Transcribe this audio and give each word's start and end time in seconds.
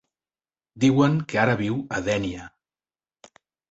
Diuen 0.85 1.21
que 1.33 1.43
ara 1.43 1.59
viu 1.61 1.79
a 1.99 2.03
Dénia. 2.11 2.53